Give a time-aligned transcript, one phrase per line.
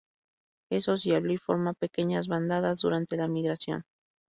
[0.71, 3.83] Es sociable y forma pequeñas bandadas durante la migración.